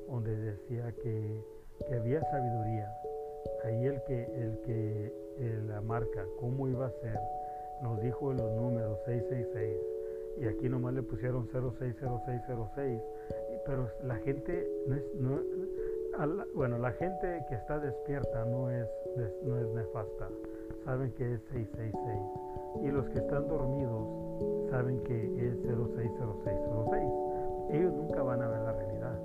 donde 0.09 0.35
decía 0.35 0.91
que, 1.03 1.43
que 1.87 1.95
había 1.95 2.21
sabiduría, 2.31 2.91
ahí 3.63 3.85
el 3.85 4.01
que, 4.03 4.23
el 4.23 4.59
que 4.61 5.13
la 5.67 5.81
marca, 5.81 6.25
cómo 6.39 6.67
iba 6.67 6.87
a 6.87 6.91
ser, 7.01 7.19
nos 7.81 8.01
dijo 8.01 8.33
los 8.33 8.51
números 8.53 8.99
666 9.05 9.77
y 10.37 10.47
aquí 10.47 10.69
nomás 10.69 10.93
le 10.93 11.03
pusieron 11.03 11.47
060606, 11.47 13.01
pero 13.65 13.89
la 14.03 14.15
gente 14.17 14.69
no 14.87 14.95
es, 14.95 15.03
no, 15.15 16.45
bueno, 16.53 16.77
la 16.77 16.91
gente 16.93 17.45
que 17.49 17.55
está 17.55 17.79
despierta 17.79 18.45
no 18.45 18.69
es, 18.69 18.87
no 19.43 19.57
es 19.57 19.67
nefasta, 19.73 20.29
saben 20.83 21.11
que 21.13 21.33
es 21.33 21.41
666 21.51 22.45
y 22.83 22.91
los 22.91 23.07
que 23.09 23.19
están 23.19 23.47
dormidos 23.47 24.69
saben 24.69 25.01
que 25.03 25.47
es 25.47 25.55
060606. 25.63 27.03
Ellos 27.71 27.93
nunca 27.93 28.21
van 28.21 28.41
a 28.41 28.47
ver 28.47 28.59
la 28.59 28.73
realidad 28.73 29.19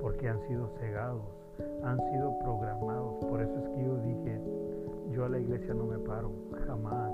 porque 0.00 0.28
han 0.28 0.40
sido 0.46 0.68
cegados 0.78 1.43
han 1.82 1.98
sido 2.12 2.38
programados. 2.40 3.14
Por 3.24 3.40
eso 3.40 3.58
es 3.58 3.68
que 3.70 3.84
yo 3.84 3.96
dije, 3.98 4.40
yo 5.12 5.24
a 5.24 5.28
la 5.28 5.38
iglesia 5.38 5.74
no 5.74 5.84
me 5.84 5.98
paro, 5.98 6.32
jamás. 6.66 7.12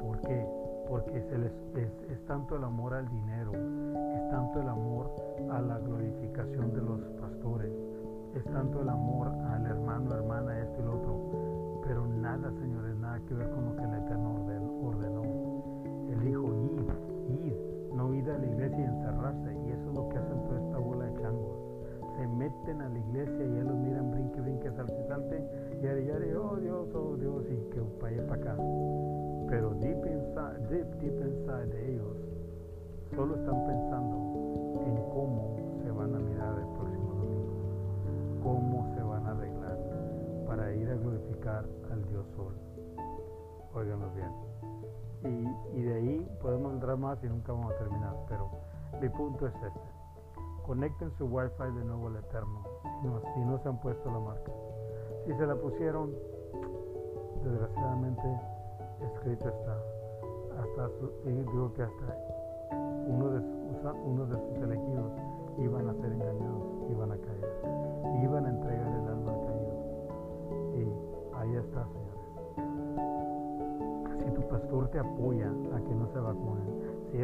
¿Por 0.00 0.20
qué? 0.20 0.46
Porque 0.88 1.18
es, 1.18 2.26
tanto 2.26 2.56
el 2.56 2.64
amor 2.64 2.94
al 2.94 3.08
dinero, 3.08 3.52
es 3.52 4.30
tanto 4.30 4.60
el 4.60 4.68
amor 4.68 5.10
a 5.50 5.60
la 5.60 5.78
glorificación 5.78 6.72
de 6.72 6.82
los 6.82 7.00
pastores, 7.20 7.72
es 8.34 8.44
tanto 8.44 8.82
el 8.82 8.88
amor 8.88 9.28
al 9.28 9.66
hermano, 9.66 10.14
hermana, 10.14 10.58
esto 10.60 10.80
y 10.80 10.84
lo 10.84 10.92
otro. 10.94 11.82
Pero 11.86 12.06
nada, 12.06 12.50
señores, 12.60 12.96
nada 12.96 13.20
que 13.28 13.34
ver 13.34 13.50
con 13.50 13.64
lo 13.66 13.76
que 13.76 13.82
el 13.82 13.94
Eterno 13.94 14.34
ordenó. 14.82 15.22
Él 16.10 16.20
dijo, 16.20 16.48
id, 16.54 17.46
id, 17.46 17.54
no 17.94 18.14
ir 18.14 18.30
a 18.30 18.38
la 18.38 18.46
iglesia 18.46 18.78
y 18.78 18.84
encerrarse. 18.84 19.54
Y 19.66 19.70
eso 19.70 19.88
es 19.88 19.94
lo 19.94 20.08
que 20.08 20.18
hacen 20.18 20.42
se 22.22 22.28
meten 22.28 22.80
a 22.80 22.88
la 22.88 22.98
iglesia 23.00 23.44
y 23.44 23.58
ellos 23.58 23.74
miran, 23.74 24.12
brinque, 24.12 24.40
brinque, 24.40 24.70
salte, 24.70 25.08
salte, 25.08 25.44
yare, 25.82 26.04
yare, 26.04 26.36
oh 26.36 26.54
Dios, 26.56 26.88
oh 26.94 27.16
Dios, 27.16 27.42
y 27.50 27.56
que 27.70 27.80
para 28.00 28.22
para 28.28 28.42
acá. 28.42 28.56
Pero 29.48 29.74
deep 29.80 30.06
inside, 30.06 30.60
deep, 30.70 30.86
deep 31.00 31.20
inside 31.20 31.66
de 31.66 31.94
ellos, 31.94 32.16
solo 33.16 33.34
están 33.34 33.66
pensando 33.66 34.16
en 34.86 34.94
cómo 35.10 35.56
se 35.82 35.90
van 35.90 36.14
a 36.14 36.18
mirar 36.20 36.58
el 36.60 36.68
próximo 36.78 37.14
domingo, 37.14 38.40
cómo 38.44 38.94
se 38.94 39.02
van 39.02 39.26
a 39.26 39.30
arreglar 39.32 39.78
para 40.46 40.72
ir 40.74 40.90
a 40.90 40.94
glorificar 40.94 41.64
al 41.90 42.04
Dios 42.04 42.24
Sol. 42.36 42.54
Óiganlo 43.74 44.06
bien. 44.14 44.30
Y 45.74 45.82
de 45.82 45.94
ahí 45.94 46.28
podemos 46.40 46.72
entrar 46.72 46.96
más 46.96 47.18
y 47.24 47.26
nunca 47.26 47.52
vamos 47.52 47.72
a 47.72 47.78
terminar, 47.78 48.14
pero 48.28 48.48
mi 49.00 49.08
punto 49.08 49.48
es 49.48 49.54
este 49.54 49.91
conecten 50.66 51.10
su 51.18 51.26
wifi 51.26 51.64
de 51.74 51.84
nuevo 51.84 52.08
al 52.08 52.16
Eterno 52.16 52.62
si 53.34 53.40
no 53.40 53.58
se 53.58 53.68
han 53.68 53.80
puesto 53.80 54.10
la 54.10 54.18
marca. 54.18 54.52
Si 55.26 55.34
se 55.34 55.46
la 55.46 55.54
pusieron, 55.56 56.14
desgraciadamente 57.44 58.22
escrito 59.00 59.48
está. 59.48 59.76
Hasta 60.60 60.90
y 61.24 61.32
digo 61.32 61.72
que 61.74 61.82
hasta 61.82 62.16
uno 63.06 63.30
de, 64.26 64.36
sus 64.36 64.56
elegidos 64.62 65.12
iban 65.58 65.88
a 65.88 65.94
ser 65.94 66.12
engañados, 66.12 66.62
iban 66.90 67.12
a 67.12 67.16
caer, 67.16 67.48
iban 68.22 68.46
a 68.46 68.50
entregar 68.50 68.88
el 68.88 69.08
alma 69.08 69.32
al 69.32 69.40
caído. 69.40 69.74
Y 70.76 70.82
ahí 71.36 71.56
está, 71.56 71.84
señores. 71.88 72.22
Si 74.24 74.30
tu 74.30 74.42
pastor 74.48 74.88
te 74.88 74.98
apoya 75.00 75.50
a 75.74 75.80
que 75.80 75.94
no 75.94 76.06
se 76.12 76.20
vacunen, 76.20 76.72
si 77.10 77.18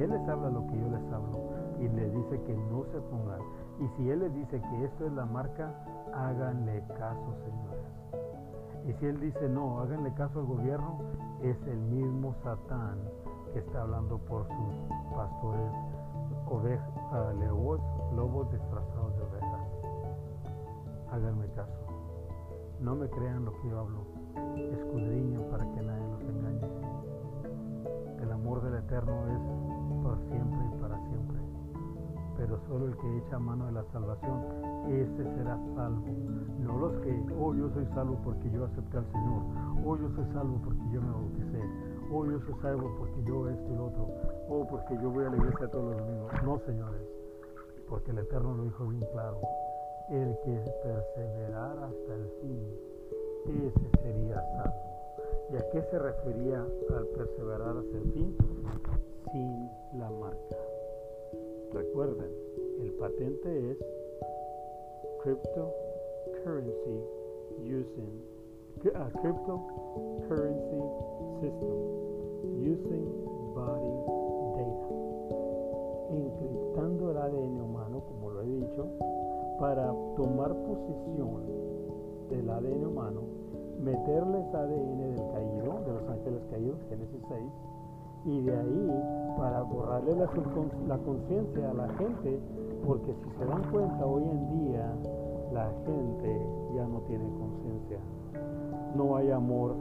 él 0.00 0.10
les 0.10 0.28
habla 0.28 0.50
lo 0.50 0.66
que 0.66 0.78
yo 0.78 0.88
les 0.88 1.12
hablo, 1.12 1.61
y 1.82 1.88
les 1.88 2.14
dice 2.14 2.40
que 2.44 2.54
no 2.54 2.84
se 2.92 3.00
pongan. 3.00 3.40
Y 3.80 3.88
si 3.96 4.10
Él 4.10 4.20
les 4.20 4.34
dice 4.34 4.60
que 4.60 4.84
esto 4.84 5.06
es 5.06 5.12
la 5.12 5.26
marca, 5.26 5.74
háganle 6.14 6.84
caso, 6.96 7.34
señores. 7.44 7.82
Y 8.86 8.92
si 8.94 9.06
Él 9.06 9.20
dice 9.20 9.48
no, 9.48 9.80
háganle 9.80 10.12
caso 10.14 10.40
al 10.40 10.46
gobierno, 10.46 11.00
es 11.42 11.56
el 11.66 11.78
mismo 11.78 12.34
Satán 12.44 12.98
que 13.52 13.58
está 13.58 13.82
hablando 13.82 14.18
por 14.18 14.46
sus 14.46 15.14
pastores, 15.14 15.72
ovejas, 16.48 16.88
uh, 17.12 17.44
lobos, 17.44 17.80
lobos 18.14 18.50
disfrazados 18.52 19.16
de 19.16 19.22
ovejas. 19.22 19.60
Háganme 21.10 21.46
caso. 21.48 21.86
No 22.80 22.94
me 22.94 23.08
crean 23.08 23.44
lo 23.44 23.52
que 23.60 23.68
yo 23.68 23.80
hablo. 23.80 24.04
Escudriñen 24.56 25.50
para 25.50 25.64
que 25.72 25.82
nadie 25.82 26.08
los 26.08 26.22
engañe. 26.22 26.68
El 28.22 28.32
amor 28.32 28.62
del 28.62 28.76
Eterno 28.76 29.12
es 29.28 30.02
por 30.02 30.18
siempre 30.30 30.60
y 30.64 30.80
para 30.80 30.96
siempre 31.08 31.32
pero 32.42 32.58
solo 32.66 32.86
el 32.86 32.96
que 32.96 33.18
echa 33.18 33.38
mano 33.38 33.66
de 33.66 33.72
la 33.72 33.84
salvación, 33.92 34.42
ese 34.88 35.22
será 35.36 35.56
salvo. 35.76 36.02
No 36.58 36.76
los 36.76 36.92
que, 37.02 37.24
oh 37.38 37.54
yo 37.54 37.70
soy 37.70 37.86
salvo 37.94 38.18
porque 38.24 38.50
yo 38.50 38.64
acepté 38.64 38.98
al 38.98 39.06
Señor, 39.12 39.42
oh 39.86 39.96
yo 39.96 40.10
soy 40.16 40.24
salvo 40.32 40.60
porque 40.64 40.82
yo 40.90 41.00
me 41.02 41.10
bauticé, 41.12 41.62
oh 42.12 42.26
yo 42.26 42.40
soy 42.40 42.54
salvo 42.60 42.90
porque 42.98 43.22
yo 43.24 43.48
esto 43.48 43.72
y 43.72 43.76
lo 43.76 43.86
otro, 43.86 44.08
oh 44.48 44.66
porque 44.68 44.94
yo 44.94 45.10
voy 45.10 45.24
a 45.24 45.30
la 45.30 45.36
iglesia 45.36 45.68
todos 45.68 45.94
los 45.94 45.96
domingos. 45.98 46.32
No, 46.42 46.58
señores, 46.66 47.00
porque 47.88 48.10
el 48.10 48.18
Eterno 48.18 48.54
lo 48.54 48.64
dijo 48.64 48.88
bien 48.88 49.06
claro, 49.12 49.38
el 50.10 50.36
que 50.42 50.64
perseverara 50.82 51.86
hasta 51.86 52.14
el 52.14 52.28
fin, 52.40 52.66
ese 53.46 54.02
sería 54.02 54.42
salvo. 54.56 54.92
¿Y 55.52 55.56
a 55.56 55.70
qué 55.70 55.80
se 55.80 55.98
refería 55.98 56.58
al 56.58 57.06
perseverar 57.16 57.76
hasta 57.76 57.98
el 57.98 58.12
fin? 58.12 58.36
Sin 59.30 59.70
la 60.00 60.10
marca. 60.10 60.61
Recuerden, 61.72 62.30
el 62.82 62.92
patente 62.92 63.70
es 63.70 63.78
Cryptocurrency 65.22 67.00
Using 67.60 68.22
uh, 68.84 69.08
Cryptocurrency 69.22 70.82
System 71.40 71.78
Using 72.60 73.08
Body 73.54 73.94
Data. 74.54 74.88
Encriptando 76.10 77.10
el 77.10 77.16
ADN 77.16 77.60
humano, 77.62 78.02
como 78.06 78.30
lo 78.32 78.42
he 78.42 78.46
dicho, 78.46 78.86
para 79.58 79.94
tomar 80.16 80.54
posición 80.66 81.40
del 82.28 82.50
ADN 82.50 82.84
humano, 82.84 83.22
meterles 83.82 84.44
ADN 84.54 84.98
del 84.98 85.26
caído, 85.32 85.80
de 85.86 85.92
los 85.94 86.08
ángeles 86.10 86.42
caídos, 86.50 86.78
Génesis 86.90 87.22
6, 87.28 87.40
y 88.24 88.40
de 88.40 88.56
ahí 88.56 89.02
para 89.36 89.62
borrarle 89.62 90.14
la, 90.14 90.26
conciencia 90.98 91.70
a 91.70 91.74
la 91.74 91.88
gente, 91.94 92.38
porque 92.86 93.14
si 93.14 93.38
se 93.38 93.44
dan 93.44 93.62
cuenta 93.70 94.06
hoy 94.06 94.22
en 94.22 94.68
día 94.68 94.92
la 95.52 95.70
gente 95.84 96.46
ya 96.74 96.86
no 96.86 97.00
tiene 97.08 97.24
conciencia. 97.38 97.98
No 98.96 99.16
hay 99.16 99.30
amor 99.30 99.74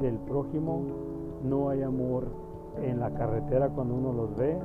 del 0.00 0.16
prójimo, 0.18 0.82
no 1.44 1.68
hay 1.68 1.82
amor 1.82 2.26
en 2.82 3.00
la 3.00 3.10
carretera 3.10 3.68
cuando 3.68 3.94
uno 3.94 4.12
los 4.12 4.36
ve, 4.36 4.58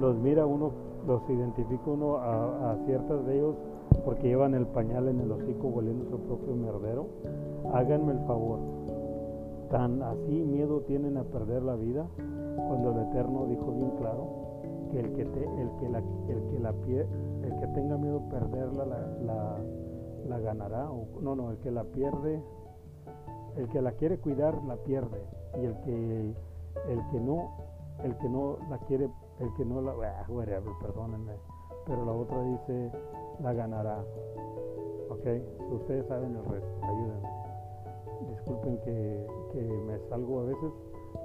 los 0.00 0.16
mira 0.16 0.46
uno, 0.46 0.70
los 1.06 1.22
identifica 1.28 1.90
uno 1.90 2.16
a, 2.16 2.72
a 2.72 2.76
ciertos 2.86 3.26
de 3.26 3.36
ellos 3.36 3.56
porque 4.04 4.28
llevan 4.28 4.54
el 4.54 4.66
pañal 4.66 5.08
en 5.08 5.20
el 5.20 5.30
hocico 5.30 5.68
volviendo 5.68 6.04
su 6.10 6.18
propio 6.18 6.54
merdero. 6.56 7.06
Háganme 7.72 8.12
el 8.12 8.20
favor, 8.26 8.58
tan 9.74 10.02
así 10.02 10.44
miedo 10.44 10.82
tienen 10.82 11.16
a 11.16 11.24
perder 11.24 11.62
la 11.62 11.74
vida 11.74 12.06
cuando 12.68 12.92
el 12.92 13.08
Eterno 13.08 13.46
dijo 13.46 13.72
bien 13.72 13.90
claro 13.98 14.28
que 14.92 15.00
el 15.00 15.12
que 15.12 15.22
el 15.22 15.70
que 15.80 15.88
la 15.88 15.98
el 15.98 16.42
que 16.50 16.58
la 16.60 16.70
el 17.42 17.56
que 17.58 17.66
tenga 17.74 17.96
miedo 17.96 18.22
perderla 18.28 18.86
la, 18.86 19.58
la, 20.28 20.38
ganará 20.38 20.90
o, 20.90 21.20
no 21.20 21.34
no 21.34 21.50
el 21.50 21.58
que 21.58 21.72
la 21.72 21.82
pierde 21.82 22.40
el 23.56 23.68
que 23.68 23.82
la 23.82 23.92
quiere 23.92 24.18
cuidar 24.18 24.62
la 24.62 24.76
pierde 24.76 25.20
y 25.60 25.64
el 25.64 25.80
que 25.80 26.34
el 26.88 27.08
que 27.10 27.20
no 27.20 27.50
el 28.04 28.16
que 28.18 28.28
no 28.28 28.58
la 28.70 28.78
quiere 28.78 29.10
el 29.40 29.52
que 29.54 29.64
no 29.64 29.80
la 29.80 29.92
ah, 29.92 30.26
perdónenme 30.80 31.32
pero 31.86 32.04
la 32.04 32.12
otra 32.12 32.42
dice, 32.42 32.90
la 33.42 33.52
ganará. 33.52 34.04
¿Ok? 35.10 35.26
Ustedes 35.72 36.06
saben 36.06 36.36
el 36.36 36.44
resto, 36.44 36.80
ayúdenme. 36.82 37.28
Disculpen 38.30 38.78
que, 38.78 39.26
me 39.60 39.98
salgo 40.08 40.40
a 40.40 40.44
veces, 40.44 40.72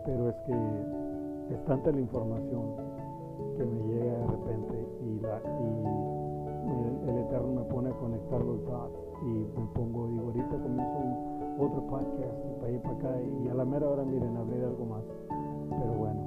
pero 0.05 0.29
es 0.29 0.35
que 0.45 1.53
es 1.53 1.65
tanta 1.65 1.91
la 1.91 1.99
información 1.99 2.61
que 3.57 3.65
me 3.65 3.79
llega 3.87 4.17
de 4.17 4.27
repente 4.27 4.87
y, 5.01 5.19
la, 5.19 5.41
y 5.45 7.09
el, 7.09 7.17
Eterno 7.17 7.53
me 7.53 7.63
pone 7.63 7.89
a 7.89 7.93
conectar 7.93 8.39
los 8.41 8.63
dots 8.65 8.99
y 9.23 9.59
me 9.59 9.65
pongo, 9.73 10.07
digo, 10.07 10.25
ahorita 10.27 10.49
comienzo 10.49 10.97
un, 10.99 11.39
otro 11.59 11.81
podcast 11.87 12.37
y 12.47 12.59
para 12.61 12.71
ir 12.71 12.81
para 12.81 12.95
acá 12.95 13.21
y 13.21 13.49
a 13.49 13.53
la 13.53 13.65
mera 13.65 13.89
hora, 13.89 14.03
miren, 14.03 14.37
hablé 14.37 14.59
de 14.59 14.65
algo 14.65 14.85
más. 14.85 15.03
Pero 15.69 15.93
bueno, 15.93 16.21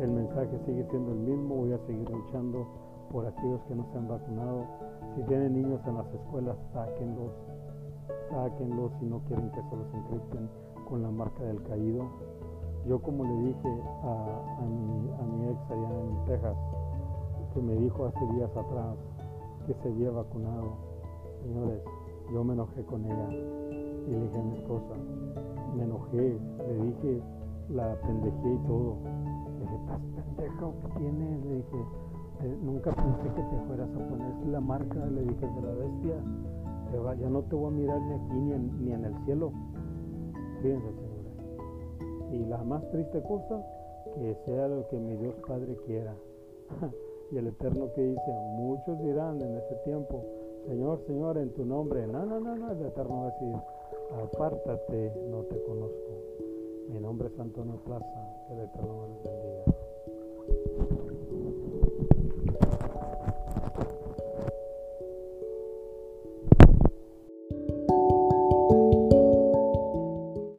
el 0.00 0.10
mensaje 0.12 0.58
sigue 0.64 0.86
siendo 0.88 1.12
el 1.12 1.18
mismo, 1.18 1.56
voy 1.56 1.72
a 1.72 1.78
seguir 1.86 2.08
luchando 2.08 2.66
por 3.10 3.26
aquellos 3.26 3.60
que 3.68 3.74
no 3.74 3.84
se 3.92 3.98
han 3.98 4.08
vacunado. 4.08 4.64
Si 5.14 5.22
tienen 5.24 5.52
niños 5.52 5.80
en 5.86 5.96
las 5.96 6.06
escuelas, 6.14 6.56
sáquenlos, 6.72 7.32
sáquenlos 8.30 8.92
si 8.98 9.06
no 9.06 9.20
quieren 9.26 9.50
que 9.50 9.60
se 9.60 9.76
los 9.76 9.92
encripten 9.92 10.48
con 10.92 11.00
la 11.00 11.10
marca 11.10 11.42
del 11.44 11.62
caído. 11.62 12.04
Yo 12.86 13.00
como 13.00 13.24
le 13.24 13.34
dije 13.44 13.82
a, 14.02 14.60
mi, 14.60 15.48
ex 15.48 15.70
allá 15.70 15.88
en 15.88 16.24
Texas, 16.26 16.56
que 17.54 17.62
me 17.62 17.74
dijo 17.76 18.04
hace 18.04 18.26
días 18.34 18.50
atrás 18.50 18.94
que 19.66 19.72
se 19.72 19.88
había 19.88 20.10
vacunado, 20.10 20.76
señores, 21.44 21.80
yo 22.30 22.44
me 22.44 22.52
enojé 22.52 22.84
con 22.84 23.06
ella 23.06 23.26
y 23.30 24.10
le 24.10 24.20
dije 24.20 24.38
a 24.38 24.42
mi 24.42 24.58
esposa, 24.58 24.94
me 25.74 25.84
enojé, 25.84 26.38
le 26.58 26.84
dije, 26.84 27.22
la 27.70 27.94
pendejé 28.02 28.52
y 28.52 28.58
todo. 28.66 28.96
Le 29.54 29.60
dije, 29.60 29.76
estás 29.76 30.00
pendejo, 30.14 30.74
¿qué 30.82 30.98
tienes? 30.98 31.44
Le 31.46 31.54
dije, 31.54 31.84
nunca 32.62 32.90
pensé 32.92 33.34
que 33.34 33.42
te 33.42 33.66
fueras 33.66 33.88
a 33.88 34.08
poner 34.10 34.46
la 34.46 34.60
marca, 34.60 35.06
le 35.06 35.22
dije, 35.22 35.46
de 35.46 35.62
la 35.62 35.72
bestia. 35.72 37.18
ya 37.18 37.30
no 37.30 37.40
te 37.44 37.56
voy 37.56 37.72
a 37.72 37.76
mirar 37.76 38.00
ni 38.02 38.12
aquí 38.12 38.34
ni 38.34 38.84
ni 38.84 38.92
en 38.92 39.04
el 39.06 39.14
cielo. 39.24 39.52
Fíjense, 40.62 40.88
señores. 40.92 41.32
Y 42.30 42.46
la 42.46 42.62
más 42.62 42.88
triste 42.90 43.20
cosa, 43.22 43.66
que 44.14 44.36
sea 44.46 44.68
lo 44.68 44.86
que 44.88 44.96
mi 44.96 45.16
Dios 45.16 45.34
Padre 45.46 45.76
quiera. 45.86 46.14
y 47.32 47.36
el 47.36 47.48
Eterno 47.48 47.92
que 47.94 48.02
dice, 48.02 48.32
muchos 48.56 48.98
dirán 49.02 49.40
en 49.42 49.56
ese 49.56 49.74
tiempo, 49.84 50.24
Señor, 50.68 51.00
Señor, 51.06 51.38
en 51.38 51.52
tu 51.54 51.64
nombre. 51.64 52.06
No, 52.06 52.24
no, 52.24 52.38
no, 52.38 52.56
no, 52.56 52.70
el 52.70 52.86
Eterno 52.86 53.22
va 53.22 53.26
a 53.26 53.30
decir, 53.32 53.56
apártate, 54.22 55.12
no 55.30 55.40
te 55.42 55.60
conozco. 55.64 56.12
Mi 56.88 57.00
nombre 57.00 57.28
es 57.28 57.40
Antonio 57.40 57.74
Plaza, 57.84 58.44
que 58.46 58.54
el 58.54 58.60
Eterno 58.60 58.94
me 59.00 59.08
los 59.08 59.22
bendiga. 59.24 59.64